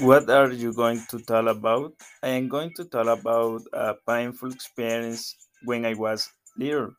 [0.00, 1.92] What are you going to tell about?
[2.22, 6.92] I am going to tell about a painful experience when I was little.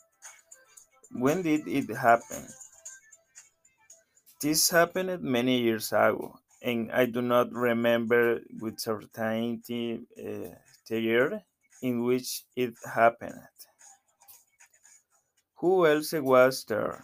[1.11, 2.47] When did it happen?
[4.41, 10.55] This happened many years ago, and I do not remember with certainty uh,
[10.87, 11.43] the year
[11.81, 13.41] in which it happened.
[15.57, 17.03] Who else was there?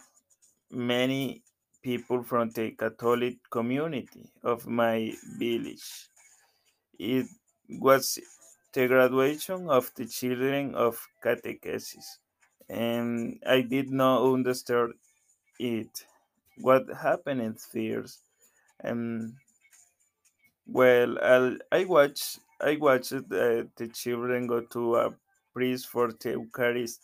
[0.71, 1.43] Many
[1.83, 6.07] people from the Catholic community of my village.
[6.97, 7.27] It
[7.69, 8.17] was
[8.71, 12.17] the graduation of the children of catechesis,
[12.69, 14.93] and I did not understand
[15.59, 16.05] it.
[16.57, 18.19] What happened first?
[18.83, 19.35] Um,
[20.65, 25.13] well, I'll, I watched I watched uh, the children go to a
[25.53, 27.01] priest for the Eucharist.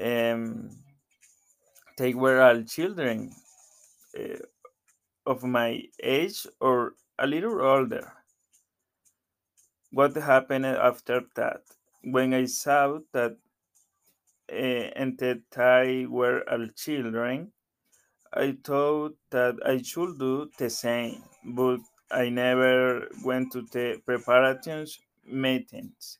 [0.00, 0.70] Um,
[1.96, 3.30] they were all children
[4.18, 4.38] uh,
[5.26, 8.12] of my age or a little older.
[9.92, 11.62] What happened after that?
[12.02, 13.38] When I saw that
[14.52, 17.52] uh, and that I were all children,
[18.32, 21.80] I thought that I should do the same, but
[22.10, 26.18] I never went to the preparations meetings.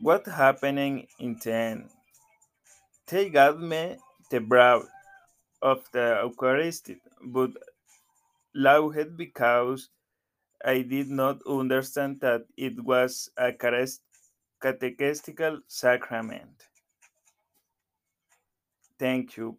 [0.00, 1.90] What happened in the end?
[3.06, 3.98] They gave me
[4.30, 4.84] the brow
[5.62, 6.90] of the Eucharist,
[7.22, 7.50] but
[8.54, 9.90] laughed because
[10.64, 13.52] I did not understand that it was a
[14.60, 16.68] catechetical sacrament.
[18.98, 19.58] Thank you.